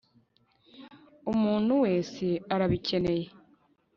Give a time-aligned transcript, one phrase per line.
[1.31, 3.25] umuntu wese arabikeneye